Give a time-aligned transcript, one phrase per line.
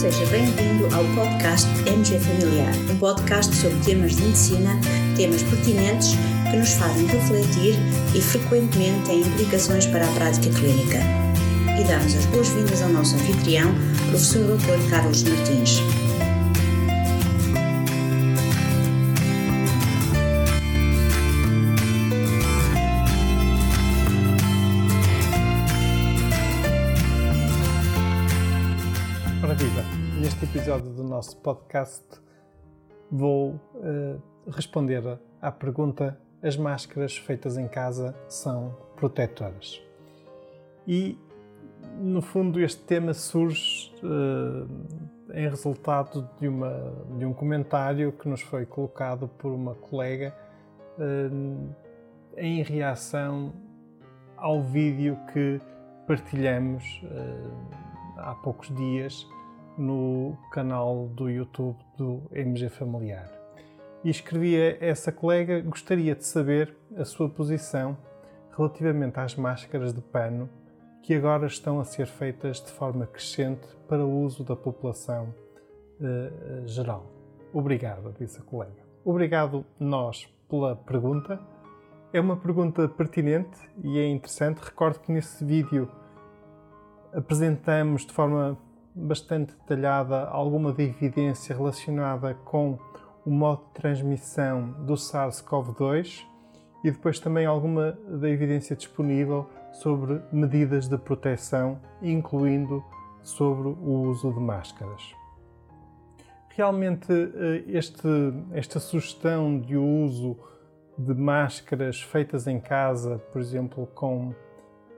[0.00, 4.80] Seja bem-vindo ao podcast MG Familiar, um podcast sobre temas de medicina,
[5.14, 6.12] temas pertinentes
[6.50, 7.74] que nos fazem refletir
[8.14, 11.00] e frequentemente têm implicações para a prática clínica.
[11.78, 13.74] E damos as boas-vindas ao nosso anfitrião,
[14.08, 14.88] professor Dr.
[14.88, 15.82] Carlos Martins.
[30.60, 32.04] Episódio do nosso podcast
[33.10, 39.82] vou uh, responder à pergunta: as máscaras feitas em casa são protetoras?
[40.86, 41.18] E
[41.98, 48.42] no fundo este tema surge uh, em resultado de, uma, de um comentário que nos
[48.42, 50.36] foi colocado por uma colega
[50.98, 51.74] uh,
[52.36, 53.54] em reação
[54.36, 55.58] ao vídeo que
[56.06, 56.84] partilhamos
[58.18, 59.26] há poucos dias
[59.80, 63.30] no canal do YouTube do MG Familiar.
[64.04, 67.96] E escrevi a essa colega: gostaria de saber a sua posição
[68.56, 70.48] relativamente às máscaras de pano
[71.02, 75.34] que agora estão a ser feitas de forma crescente para o uso da população
[75.98, 77.06] uh, geral.
[77.52, 78.84] Obrigado, disse a colega.
[79.02, 81.40] Obrigado nós pela pergunta.
[82.12, 84.58] É uma pergunta pertinente e é interessante.
[84.58, 85.90] Recordo que nesse vídeo
[87.14, 88.58] apresentamos de forma
[88.94, 92.78] bastante detalhada alguma da evidência relacionada com
[93.24, 96.24] o modo de transmissão do SARS-CoV-2
[96.82, 102.82] e depois também alguma da evidência disponível sobre medidas de proteção, incluindo
[103.22, 105.14] sobre o uso de máscaras.
[106.48, 108.08] Realmente, eh, este,
[108.52, 110.36] esta sugestão de uso
[110.98, 114.34] de máscaras feitas em casa, por exemplo, com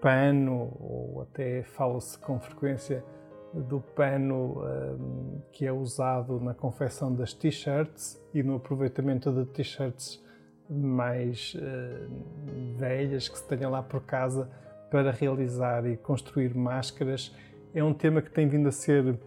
[0.00, 3.04] pano, ou até fala-se com frequência
[3.52, 10.22] do pano um, que é usado na confecção das t-shirts e no aproveitamento de t-shirts
[10.68, 14.48] mais uh, velhas que se tenham lá por casa
[14.90, 17.34] para realizar e construir máscaras
[17.74, 19.18] é um tema que tem vindo a ser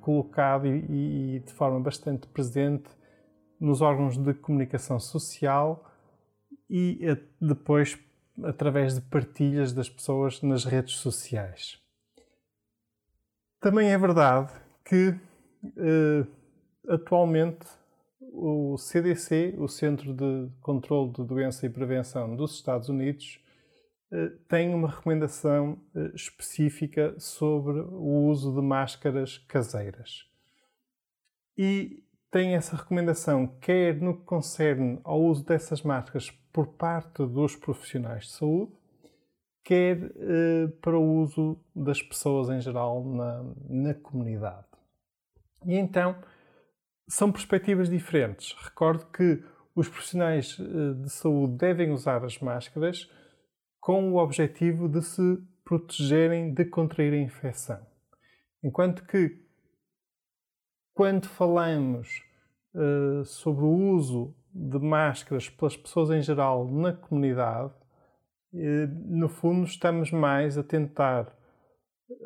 [0.00, 2.90] colocado e, e de forma bastante presente
[3.58, 5.84] nos órgãos de comunicação social
[6.68, 6.98] e
[7.40, 7.98] depois
[8.44, 11.79] através de partilhas das pessoas nas redes sociais.
[13.60, 14.50] Também é verdade
[14.82, 16.26] que uh,
[16.88, 17.66] atualmente
[18.32, 23.38] o CDC, o Centro de Controlo de Doença e Prevenção dos Estados Unidos,
[24.10, 30.24] uh, tem uma recomendação uh, específica sobre o uso de máscaras caseiras.
[31.58, 37.56] E tem essa recomendação quer no que concerne ao uso dessas máscaras por parte dos
[37.56, 38.79] profissionais de saúde,
[39.70, 44.66] quer uh, para o uso das pessoas em geral na, na comunidade.
[45.64, 46.16] E então
[47.08, 48.52] são perspectivas diferentes.
[48.64, 49.40] Recordo que
[49.72, 53.08] os profissionais uh, de saúde devem usar as máscaras
[53.78, 57.80] com o objetivo de se protegerem de contrair a infecção.
[58.64, 59.40] Enquanto que,
[60.92, 62.24] quando falamos
[62.74, 67.79] uh, sobre o uso de máscaras pelas pessoas em geral na comunidade,
[68.52, 71.36] no fundo, estamos mais a tentar.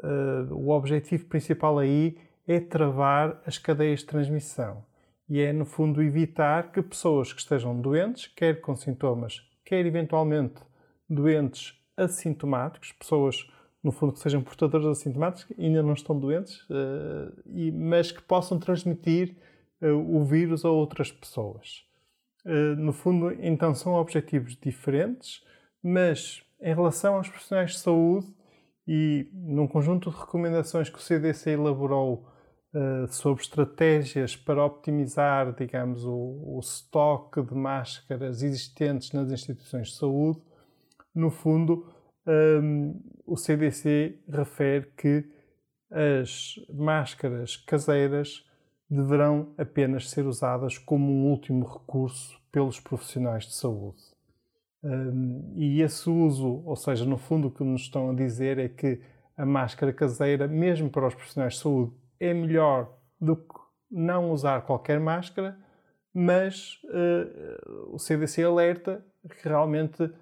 [0.03, 2.17] Uh, o objetivo principal aí
[2.49, 4.83] é travar as cadeias de transmissão
[5.29, 10.61] e é, no fundo, evitar que pessoas que estejam doentes, quer com sintomas, quer eventualmente
[11.09, 13.47] doentes assintomáticos, pessoas,
[13.83, 18.59] no fundo, que sejam portadoras assintomáticos, ainda não estão doentes, uh, e, mas que possam
[18.59, 19.37] transmitir
[19.81, 21.85] uh, o vírus a outras pessoas.
[22.77, 25.43] no fundo, então, são objetivos diferentes
[25.85, 28.27] mas em relação aos profissionais de saúde
[28.89, 32.27] e num conjunto de recomendações que o CDC elaborou
[32.75, 39.97] uh, sobre estratégias para optimizar, digamos, o, o estoque de máscaras existentes nas instituições de
[39.97, 40.41] saúde,
[41.15, 41.87] no fundo,
[42.27, 45.25] um, ehm, o CDC refere que
[45.91, 48.45] as máscaras caseiras
[48.91, 54.14] deverão apenas ser usadas como um último recurso pelos profissionais de saúde.
[54.85, 58.69] Um, e esse uso, ou seja, no fundo o que nos estão a dizer é
[58.69, 59.01] que
[59.35, 63.55] a máscara caseira, mesmo para os profissionais de saúde, é melhor do que
[63.91, 65.57] não usar qualquer máscara,
[66.13, 70.13] mas uh, o CDC alerta que realmente uh,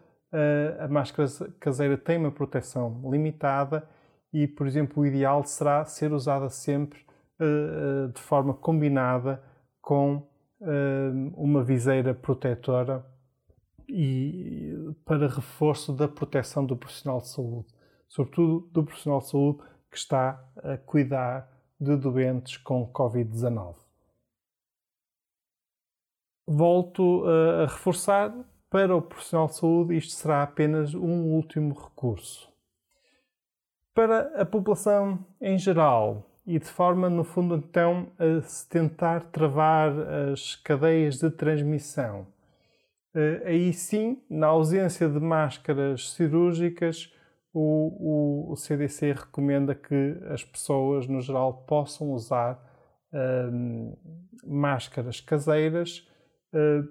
[0.79, 3.87] a máscara caseira tem uma proteção limitada
[4.33, 7.01] e, por exemplo, o ideal será ser usada sempre
[7.41, 9.43] uh, de forma combinada
[9.81, 10.31] com
[11.35, 13.05] uma viseira protetora
[13.93, 17.69] e para reforço da proteção do profissional de saúde,
[18.09, 21.47] sobretudo do profissional de saúde que está a cuidar
[21.79, 23.77] de doentes com Covid-19.
[26.47, 28.35] Volto a reforçar,
[28.71, 32.51] para o profissional de saúde, isto será apenas um último recurso.
[33.95, 39.93] Para a população em geral, e de forma, no fundo, então, a se tentar travar
[40.33, 42.27] as cadeias de transmissão.
[43.15, 47.13] Eh, aí sim, na ausência de máscaras cirúrgicas,
[47.53, 52.59] o, o, o CDC recomenda que as pessoas, no geral, possam usar
[53.13, 53.99] uh,
[54.47, 56.09] máscaras caseiras
[56.55, 56.89] uh,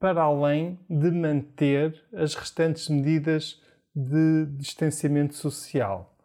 [0.00, 3.60] para além de manter as restantes medidas
[3.94, 6.16] de distanciamento social.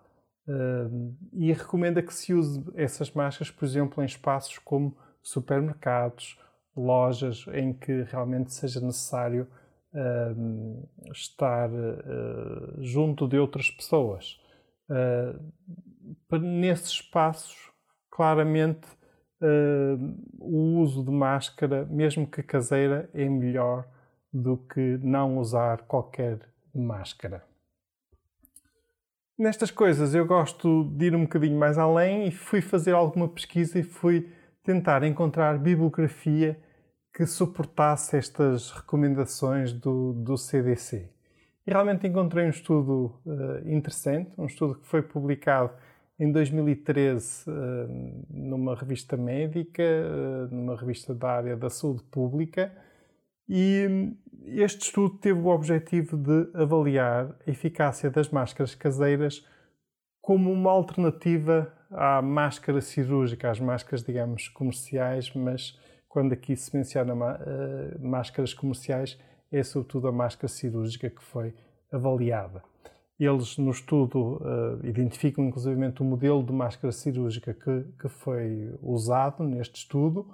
[0.47, 6.39] Uh, e recomenda que se use essas máscaras, por exemplo, em espaços como supermercados,
[6.79, 9.47] lojas, em que realmente seja necessário
[9.93, 14.39] uh, estar uh, junto de outras pessoas.
[16.41, 17.55] nesses espaços,
[18.09, 18.87] claramente,
[20.39, 23.87] o uso de máscara, mesmo que caseira, é melhor
[24.33, 26.39] do que não usar qualquer
[26.73, 27.43] máscara.
[29.37, 33.77] Nestas coisas eu gosto de ir um bocadinho mais além e fui fazer alguma pesquisa
[33.77, 34.31] e fui
[34.63, 36.59] tentar encontrar bibliografia
[37.17, 41.09] que suportasse estas recomendações do, do CDC.
[41.65, 45.71] E realmente encontrei um estudo uh, interessante, um estudo que foi publicado
[46.19, 47.87] em 2013 uh, eh,
[48.29, 52.71] numa revista médica, uh, numa revista da área da saúde pública,
[53.49, 54.13] e
[54.45, 59.43] este estudo teve o objetivo de avaliar a eficácia das máscaras caseiras
[60.21, 65.79] como uma alternativa à máscara cirúrgica, às máscaras, digamos, comerciais, mas
[66.17, 69.19] quando aqui se menciona uh, máscaras comerciais,
[69.51, 71.53] é sobretudo a máscara cirúrgica que foi
[71.91, 72.63] avaliada.
[73.19, 79.43] Eles, no estudo, uh, identificam inclusive o modelo de máscara cirúrgica que, que foi usado
[79.43, 80.27] neste estudo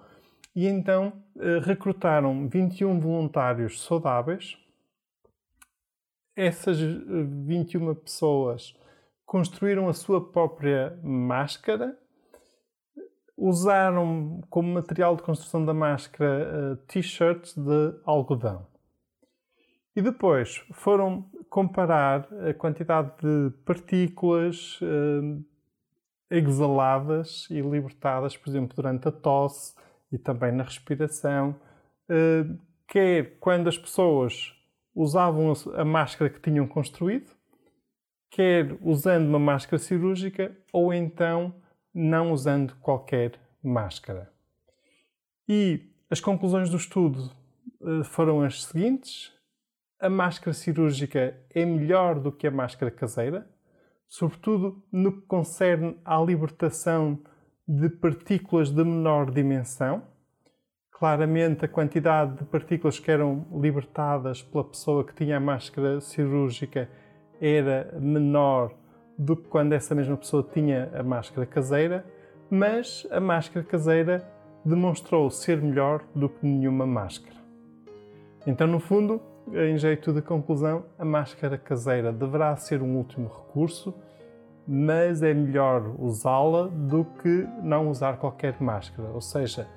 [0.55, 4.57] e então eh, recrutaram 21 voluntários saudáveis.
[6.33, 8.73] Essas 21 eh, pessoas
[9.25, 11.97] construíram a sua própria máscara,
[13.37, 18.65] usaram como material de construção da máscara eh, t-shirts de algodão.
[19.95, 24.79] E depois foram comparar a quantidade de partículas
[26.33, 29.75] exaladas e libertadas, por exemplo, durante a tosse,
[30.11, 31.55] e também na respiração,
[32.09, 32.45] eh,
[32.87, 34.53] quer quando as pessoas
[34.95, 37.31] usavam a máscara que tinham construído,
[38.29, 41.53] quer usando uma máscara cirúrgica ou então
[41.93, 44.31] não usando qualquer máscara.
[45.47, 47.31] E as conclusões do estudo
[47.81, 49.31] eh, foram as seguintes:
[49.99, 53.47] a máscara cirúrgica é melhor do que a máscara caseira,
[54.07, 57.19] sobretudo no que concerne à libertação
[57.67, 60.03] de partículas de menor dimensão.
[60.91, 66.89] Claramente, a quantidade de partículas que eram libertadas pela pessoa que tinha a máscara cirúrgica
[67.41, 68.73] era menor
[69.23, 72.05] do que quando essa mesma pessoa tinha a máscara caseira,
[72.49, 74.27] mas a máscara caseira
[74.65, 77.37] demonstrou ser melhor do que nenhuma máscara.
[78.45, 79.21] Então, no fundo,
[79.53, 83.93] em jeito de conclusão, a máscara caseira deverá ser um último recurso
[84.67, 89.09] mas é melhor usá-la do que não usar qualquer máscara.
[89.09, 89.67] Ou seja,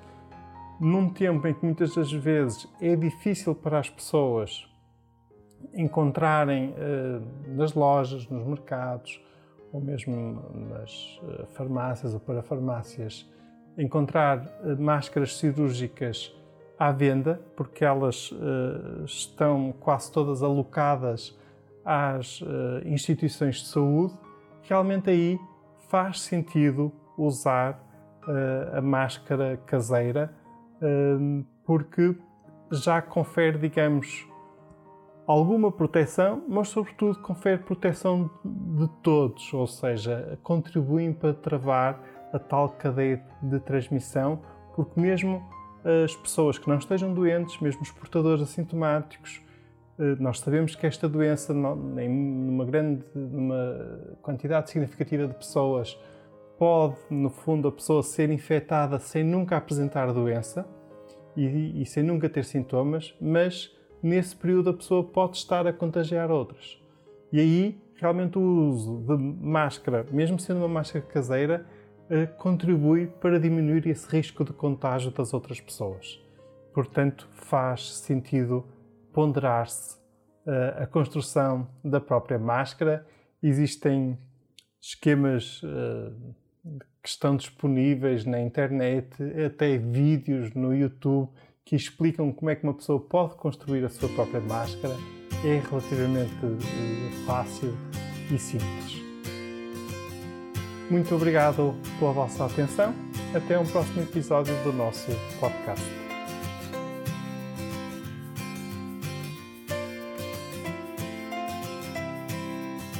[0.79, 4.65] num tempo em que muitas das vezes é difícil para as pessoas
[5.73, 9.21] encontrarem uh, nas lojas, nos mercados,
[9.77, 10.41] ou mesmo
[10.71, 13.29] nas uh, farmácias ou para farmácias,
[13.77, 16.33] encontrar uh, máscaras cirúrgicas
[16.79, 18.31] à venda, porque elas
[19.03, 21.35] estão quase todas alocadas
[21.83, 22.39] às
[22.85, 24.13] instituições de saúde
[24.61, 25.39] realmente aí
[25.89, 27.83] faz sentido usar
[28.73, 30.31] a máscara caseira
[31.65, 32.15] porque
[32.71, 34.27] já confere, digamos,
[35.27, 42.69] alguma proteção, mas sobretudo confere proteção de todos, ou seja, contribuem para travar a tal
[42.69, 44.39] cadeia de transmissão,
[44.73, 45.43] porque mesmo
[46.05, 49.41] as pessoas que não estejam doentes, mesmo os portadores assintomáticos,
[49.99, 55.97] eh, nós sabemos que esta doença, em uma grande uma quantidade significativa de pessoas,
[56.57, 60.67] pode, no fundo, a pessoa ser infectada sem nunca apresentar doença
[61.35, 66.31] e, e sem nunca ter sintomas, mas nesse período a pessoa pode estar a contagiar
[66.31, 66.81] outras.
[67.31, 71.65] E aí, realmente, o uso de máscara, mesmo sendo uma máscara caseira,
[72.09, 76.21] eh, contribui para diminuir esse risco de contágio das outras pessoas.
[76.73, 78.63] Portanto, faz sentido
[79.11, 79.97] ponderar-se
[80.45, 83.05] uh, a construção da própria máscara.
[83.41, 84.17] Existem
[84.79, 86.35] esquemas uh,
[87.01, 89.09] que estão disponíveis na internet,
[89.43, 91.29] até vídeos no YouTube
[91.67, 94.95] que explicam como é que uma pessoa pode construir a sua própria máscara.
[95.43, 97.77] É relativamente eh, fácil
[98.33, 99.03] e simples.
[100.89, 102.95] Muito obrigado pela vossa atenção.
[103.35, 105.07] Até um próximo episódio do nosso
[105.41, 105.85] podcast.